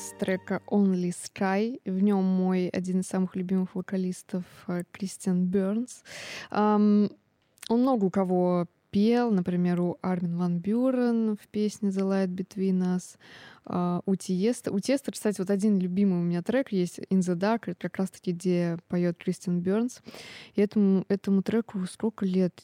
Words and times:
с 0.00 0.14
трека 0.18 0.62
Only 0.66 1.12
Sky. 1.12 1.80
В 1.84 2.02
нем 2.02 2.24
мой 2.24 2.68
один 2.68 3.00
из 3.00 3.06
самых 3.06 3.36
любимых 3.36 3.74
вокалистов 3.74 4.44
э, 4.66 4.84
Кристиан 4.92 5.44
Бернс. 5.44 6.02
Um, 6.50 7.14
он 7.68 7.82
много 7.82 8.06
у 8.06 8.10
кого 8.10 8.66
пел, 8.90 9.30
например, 9.30 9.80
у 9.82 9.98
Армин 10.00 10.38
Ван 10.38 10.58
Бюрен 10.58 11.36
в 11.36 11.48
песне 11.48 11.90
The 11.90 12.00
Light 12.00 12.28
Between 12.28 12.96
Us, 12.96 13.18
uh, 13.66 14.02
у 14.06 14.16
Тиеста. 14.16 14.72
У 14.72 14.80
Тиеста, 14.80 15.12
кстати, 15.12 15.38
вот 15.38 15.50
один 15.50 15.78
любимый 15.78 16.20
у 16.20 16.22
меня 16.22 16.42
трек 16.42 16.72
есть, 16.72 16.98
In 17.10 17.18
the 17.18 17.36
Dark, 17.36 17.64
это 17.66 17.76
как 17.78 17.98
раз-таки, 17.98 18.32
где 18.32 18.78
поет 18.88 19.18
Кристиан 19.18 19.60
Бернс. 19.60 20.00
И 20.54 20.62
этому, 20.62 21.04
этому 21.08 21.42
треку 21.42 21.78
сколько 21.86 22.24
лет? 22.24 22.58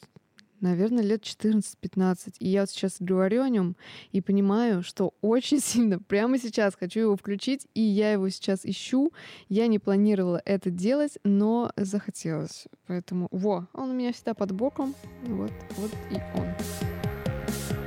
Наверное, 0.61 1.03
лет 1.03 1.23
14-15. 1.23 2.35
И 2.39 2.47
я 2.47 2.61
вот 2.61 2.69
сейчас 2.69 2.97
говорю 2.99 3.43
о 3.43 3.49
нем 3.49 3.75
и 4.11 4.21
понимаю, 4.21 4.83
что 4.83 5.13
очень 5.21 5.59
сильно 5.61 5.99
прямо 5.99 6.37
сейчас 6.37 6.75
хочу 6.75 7.01
его 7.01 7.15
включить, 7.15 7.67
и 7.73 7.81
я 7.81 8.11
его 8.11 8.29
сейчас 8.29 8.65
ищу. 8.65 9.11
Я 9.49 9.67
не 9.67 9.79
планировала 9.79 10.41
это 10.45 10.69
делать, 10.69 11.17
но 11.23 11.71
захотелось. 11.75 12.65
Поэтому, 12.87 13.27
во, 13.31 13.67
он 13.73 13.91
у 13.91 13.93
меня 13.93 14.13
всегда 14.13 14.33
под 14.33 14.51
боком. 14.51 14.95
Вот, 15.23 15.51
вот 15.77 15.91
и 16.11 16.15
он. 16.35 17.86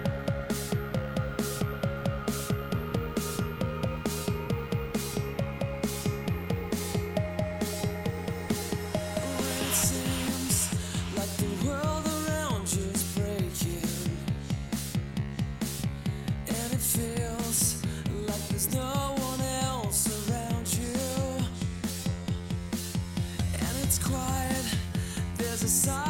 it's 23.91 23.99
quiet, 23.99 24.77
there's 25.37 25.65
a 25.65 25.69
sign. 25.69 26.10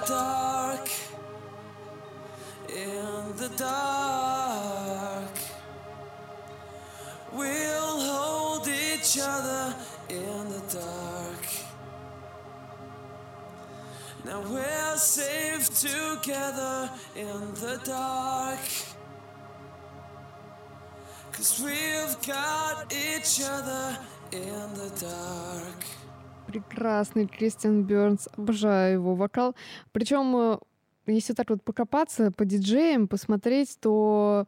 The 0.00 0.06
dark, 0.06 0.88
in 2.68 3.36
the 3.36 3.48
dark. 3.56 5.36
We'll 7.32 8.00
hold 8.00 8.68
each 8.68 9.18
other 9.20 9.74
in 10.08 10.48
the 10.48 10.62
dark. 10.72 11.44
Now 14.24 14.42
we're 14.50 14.96
safe 14.96 15.68
together 15.80 16.90
in 17.16 17.54
the 17.54 17.80
dark. 17.84 18.60
Cause 21.32 21.60
we've 21.64 22.26
got 22.26 22.92
each 22.92 23.40
other 23.42 23.98
in 24.32 24.74
the 24.74 24.90
dark. 25.00 25.99
Прекрасный 26.50 27.26
Кристиан 27.26 27.84
Бернс. 27.84 28.28
Обожаю 28.36 28.94
его 28.94 29.14
вокал. 29.14 29.54
Причем, 29.92 30.36
э, 30.36 30.58
если 31.06 31.32
так 31.32 31.50
вот 31.50 31.62
покопаться 31.62 32.30
по 32.30 32.44
диджеям, 32.44 33.08
посмотреть, 33.08 33.76
то 33.80 34.46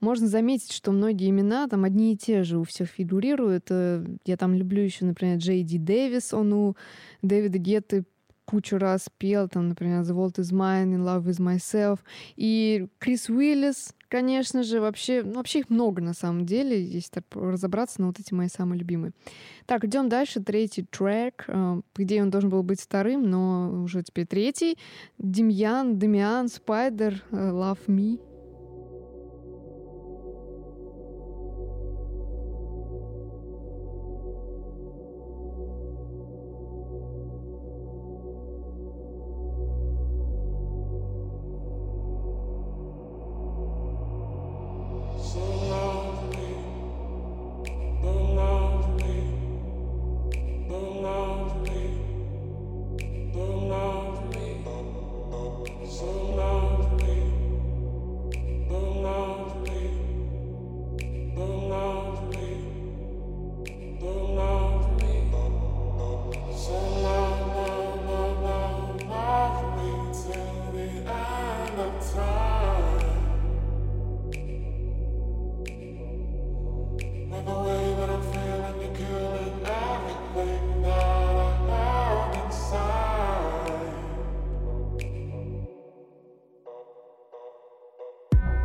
можно 0.00 0.26
заметить, 0.28 0.72
что 0.72 0.92
многие 0.92 1.28
имена 1.28 1.68
там 1.68 1.84
одни 1.84 2.14
и 2.14 2.16
те 2.16 2.42
же 2.42 2.58
у 2.58 2.64
всех 2.64 2.88
фигурируют. 2.88 3.66
Э, 3.70 4.04
я 4.24 4.36
там 4.36 4.54
люблю 4.54 4.82
еще, 4.82 5.04
например, 5.04 5.38
Джей 5.38 5.62
Ди 5.62 5.78
Дэвис, 5.78 6.32
он 6.32 6.52
у 6.52 6.76
Дэвида 7.22 7.58
Гетты 7.58 8.04
кучу 8.44 8.78
раз 8.78 9.08
пел, 9.18 9.48
там, 9.48 9.68
например, 9.68 10.02
The 10.02 10.14
World 10.14 10.36
is 10.36 10.52
Mine, 10.52 10.94
In 10.94 11.04
Love 11.04 11.24
with 11.24 11.40
Myself. 11.40 12.00
И 12.36 12.88
Крис 12.98 13.28
Уиллис, 13.28 13.94
конечно 14.10 14.62
же, 14.62 14.80
вообще, 14.80 15.22
ну, 15.22 15.34
вообще 15.34 15.60
их 15.60 15.70
много 15.70 16.02
на 16.02 16.12
самом 16.12 16.44
деле, 16.44 16.84
если 16.84 17.22
разобраться, 17.32 18.00
но 18.00 18.08
вот 18.08 18.20
эти 18.20 18.34
мои 18.34 18.48
самые 18.48 18.78
любимые. 18.78 19.12
Так, 19.66 19.84
идем 19.84 20.08
дальше. 20.08 20.40
Третий 20.40 20.82
трек. 20.82 21.44
Э, 21.46 21.80
идее, 21.96 22.22
он 22.22 22.30
должен 22.30 22.50
был 22.50 22.62
быть 22.62 22.80
вторым, 22.80 23.30
но 23.30 23.82
уже 23.84 24.02
теперь 24.02 24.26
третий. 24.26 24.76
Демьян, 25.18 25.98
Демиан, 25.98 26.48
Спайдер, 26.48 27.22
э, 27.30 27.36
Love 27.36 27.86
Me. 27.86 28.20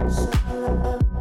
love. 0.05 1.14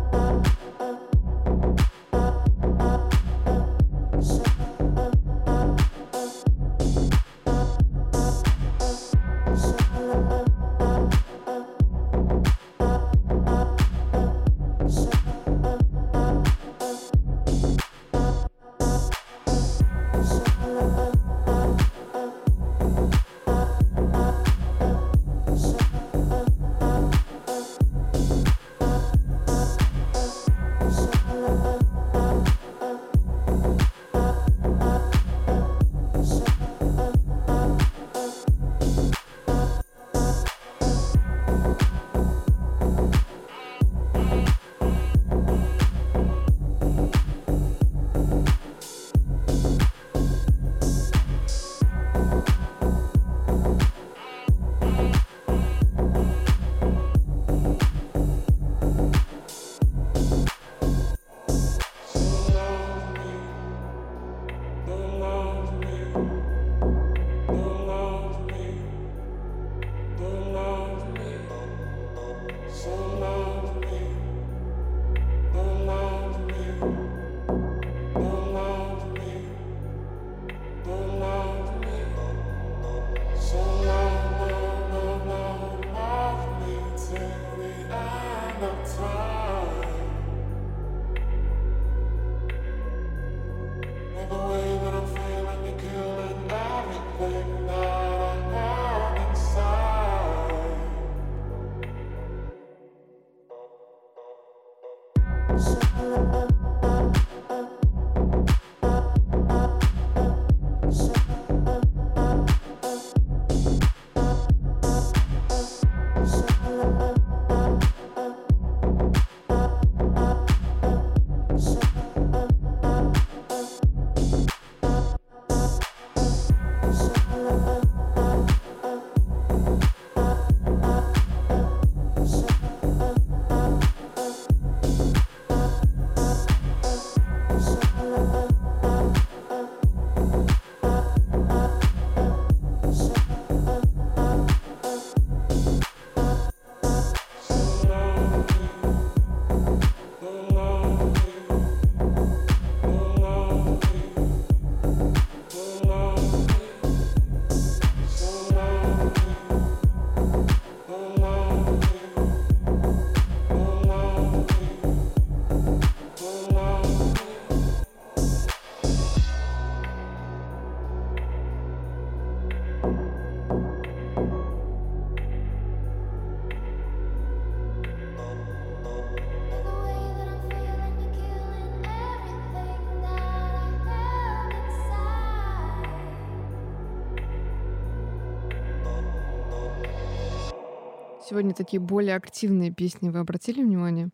Сегодня 191.34 191.52
такие 191.52 191.80
более 191.80 192.14
активные 192.14 192.70
песни, 192.70 193.08
вы 193.08 193.18
обратили 193.18 193.60
внимание? 193.60 194.10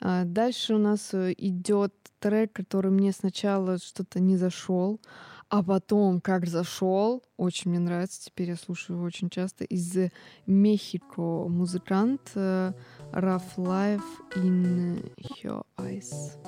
А, 0.00 0.24
дальше 0.24 0.72
у 0.74 0.78
нас 0.78 1.12
э, 1.12 1.34
идет 1.36 1.92
трек, 2.18 2.54
который 2.54 2.90
мне 2.90 3.12
сначала 3.12 3.76
что-то 3.76 4.20
не 4.20 4.38
зашел, 4.38 4.98
а 5.50 5.62
потом, 5.62 6.22
как 6.22 6.46
зашел, 6.46 7.22
очень 7.36 7.72
мне 7.72 7.78
нравится, 7.78 8.24
теперь 8.24 8.48
я 8.48 8.56
слушаю 8.56 8.96
его 8.96 9.04
очень 9.04 9.28
часто, 9.28 9.64
из 9.64 9.94
Мехико 10.46 11.46
музыкант 11.46 12.30
э, 12.36 12.72
Rough 13.12 13.56
Life 13.58 14.00
in 14.36 15.12
Your 15.44 15.66
Eyes. 15.76 16.38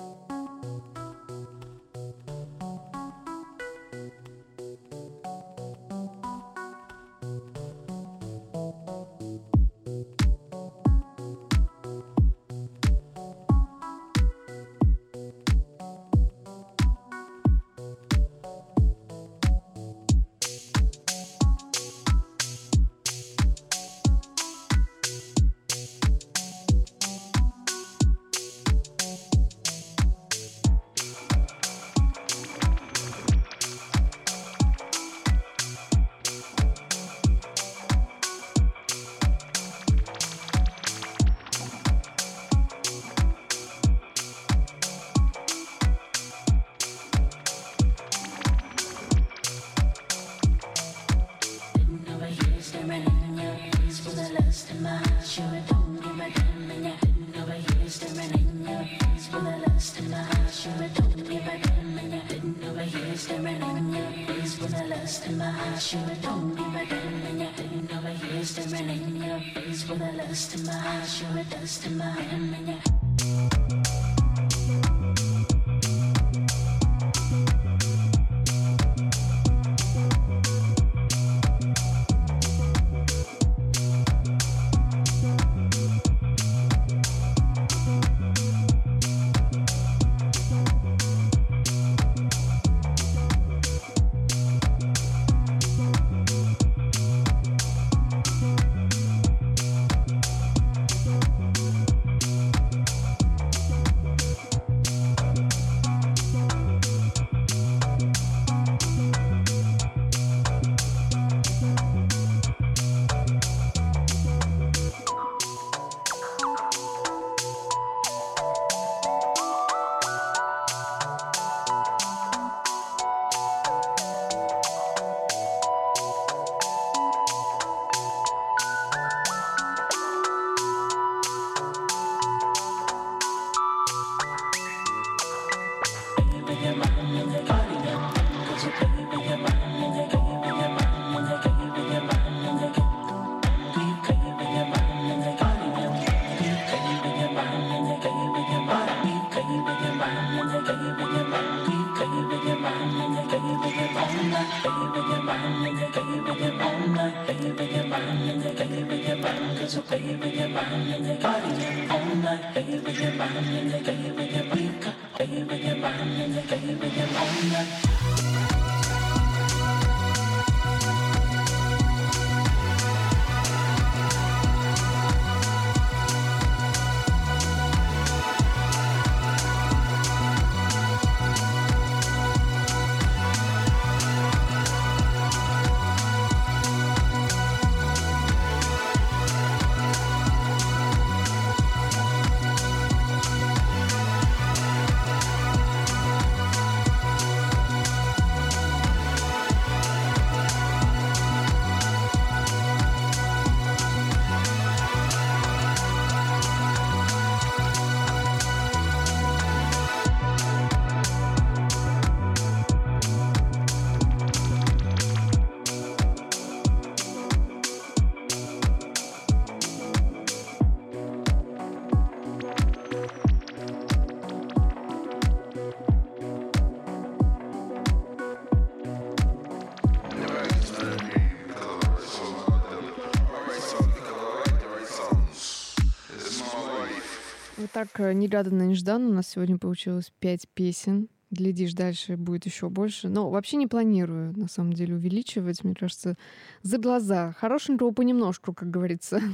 Так 237.74 237.98
э, 237.98 238.12
негаданно, 238.12 238.62
нежданно. 238.62 239.08
У 239.08 239.12
нас 239.12 239.28
сегодня 239.28 239.58
получилось 239.58 240.12
пять 240.20 240.48
песен. 240.54 241.08
Глядишь, 241.35 241.75
дальше 241.75 242.16
будет 242.16 242.47
еще 242.47 242.68
больше. 242.68 243.09
Но 243.09 243.29
вообще 243.29 243.57
не 243.57 243.66
планирую, 243.66 244.33
на 244.37 244.49
самом 244.49 244.73
деле, 244.73 244.94
увеличивать. 244.94 245.64
Мне 245.64 245.75
кажется, 245.75 246.16
за 246.62 246.79
глаза. 246.79 247.33
Хорошенького 247.33 247.90
понемножку, 247.90 248.53
как 248.55 248.70
говорится. 248.70 249.20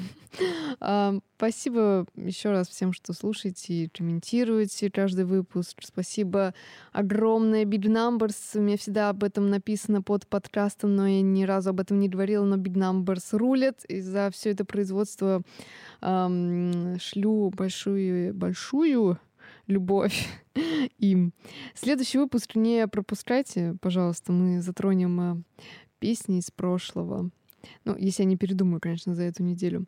А, 0.79 1.19
спасибо 1.37 2.07
еще 2.15 2.53
раз 2.53 2.69
всем, 2.69 2.93
что 2.93 3.13
слушаете 3.13 3.75
и 3.75 3.89
комментируете 3.89 4.89
каждый 4.89 5.25
выпуск. 5.25 5.79
Спасибо 5.83 6.55
огромное 6.93 7.65
Big 7.65 7.83
Numbers. 7.83 8.37
У 8.55 8.61
меня 8.61 8.77
всегда 8.77 9.09
об 9.09 9.25
этом 9.25 9.51
написано 9.51 10.01
под 10.01 10.29
подкастом, 10.29 10.95
но 10.95 11.09
я 11.09 11.23
ни 11.23 11.43
разу 11.43 11.71
об 11.71 11.81
этом 11.81 11.99
не 11.99 12.09
говорила, 12.09 12.45
но 12.45 12.57
Big 12.57 12.75
Numbers 12.75 13.37
рулят. 13.37 13.85
И 13.87 14.01
за 14.01 14.31
все 14.31 14.51
это 14.51 14.65
производство 14.65 15.43
эм, 16.01 16.97
шлю 17.01 17.51
большую, 17.51 18.33
большую 18.33 19.19
любовь 19.71 20.29
им. 20.99 21.33
Следующий 21.75 22.19
выпуск 22.19 22.55
не 22.55 22.87
пропускайте, 22.87 23.77
пожалуйста. 23.81 24.33
Мы 24.33 24.61
затронем 24.61 25.21
э, 25.21 25.43
песни 25.99 26.39
из 26.39 26.51
прошлого. 26.51 27.31
Ну, 27.85 27.97
если 27.97 28.23
я 28.23 28.29
не 28.29 28.37
передумаю, 28.37 28.81
конечно, 28.81 29.15
за 29.15 29.25
эту 29.25 29.43
неделю. 29.43 29.87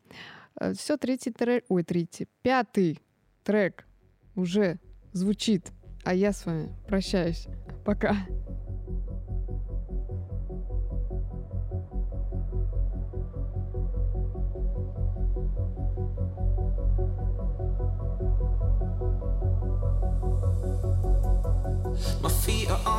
Все, 0.74 0.96
третий 0.96 1.30
трек, 1.30 1.64
ой, 1.68 1.82
третий, 1.82 2.28
пятый 2.42 3.00
трек 3.42 3.86
уже 4.34 4.78
звучит, 5.12 5.72
а 6.04 6.14
я 6.14 6.32
с 6.32 6.44
вами 6.44 6.70
прощаюсь. 6.86 7.46
Пока. 7.84 8.16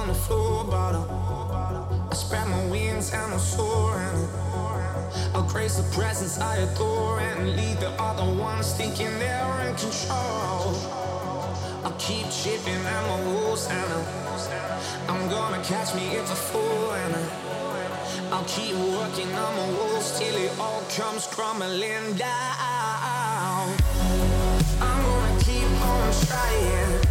On 0.03 0.09
the 0.09 0.13
floor 0.13 0.65
bottom. 0.65 1.05
I 2.11 2.13
spread 2.13 2.45
my 2.49 2.65
wings 2.65 3.13
and 3.13 3.33
I'm 3.33 3.39
soaring. 3.39 4.27
I'll 5.33 5.47
grace 5.47 5.77
the 5.77 5.87
presence 5.95 6.39
I 6.39 6.57
adore 6.57 7.21
and 7.21 7.55
lead 7.55 7.77
the 7.77 7.91
other 7.91 8.29
ones 8.37 8.73
thinking 8.73 9.13
they're 9.19 9.61
in 9.67 9.75
control. 9.75 10.75
I'll 11.85 11.95
keep 11.99 12.25
chipping 12.31 12.83
at 12.95 13.03
my 13.11 13.19
walls 13.27 13.69
and 13.69 13.93
I'm, 13.93 14.05
I'm 15.11 15.29
gonna 15.29 15.63
catch 15.63 15.95
me 15.95 16.05
if 16.19 16.29
I 16.29 16.35
fall 16.51 16.91
and 17.03 17.15
I'll 18.33 18.43
keep 18.43 18.75
working 18.75 19.31
on 19.31 19.51
my 19.55 19.69
walls 19.77 20.19
till 20.19 20.35
it 20.35 20.51
all 20.59 20.83
comes 20.97 21.27
crumbling 21.27 22.05
down. 22.17 23.67
I'm 24.81 25.01
gonna 25.07 25.39
keep 25.43 25.69
on 25.91 26.13
trying. 26.27 27.02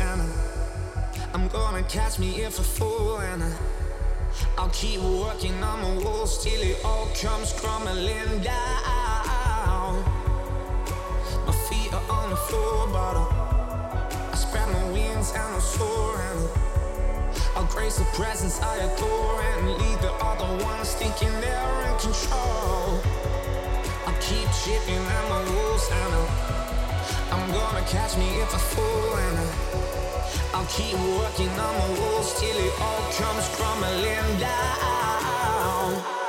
I'm 0.00 1.48
gonna 1.48 1.82
catch 1.84 2.18
me 2.18 2.42
if 2.42 2.58
I 2.58 2.62
fall 2.62 3.18
and 3.18 3.42
I'll 4.58 4.70
keep 4.70 5.00
working 5.00 5.62
on 5.62 5.82
my 5.82 6.04
walls 6.04 6.42
till 6.42 6.60
it 6.60 6.84
all 6.84 7.06
comes 7.20 7.52
crumbling 7.52 8.42
down. 8.42 10.02
My 11.46 11.52
feet 11.68 11.92
are 11.92 12.10
on 12.10 12.30
the 12.30 12.36
floor, 12.36 12.88
but 12.88 13.16
I, 13.16 14.34
spread 14.36 14.68
my 14.68 14.90
wings 14.90 15.32
and 15.32 15.54
I 15.54 15.58
soar 15.58 16.20
and 16.20 16.48
I'll 17.56 17.66
grace 17.66 17.98
the 17.98 18.04
presence 18.16 18.60
I 18.60 18.76
adore 18.76 19.42
and 19.42 19.68
lead 19.78 19.98
the 20.00 20.12
other 20.24 20.64
ones 20.64 20.94
thinking 20.94 21.32
they're 21.40 21.80
in 21.88 21.98
control. 21.98 23.00
I'll 24.06 24.20
keep 24.20 24.48
chipping 24.62 25.04
at 25.16 25.28
my 25.28 25.42
walls 25.54 25.88
and 25.90 26.14
I, 26.14 26.83
I'm 27.34 27.50
gonna 27.50 27.84
catch 27.86 28.16
me 28.16 28.28
if 28.40 28.54
I 28.54 28.58
fall 28.58 29.16
and 29.26 29.38
I'll 30.54 30.66
keep 30.66 30.94
working 31.18 31.48
on 31.48 31.72
my 31.82 31.90
walls 31.98 32.38
till 32.38 32.56
it 32.56 32.72
all 32.80 33.02
comes 33.10 33.48
crumbling 33.56 34.38
down. 34.38 36.23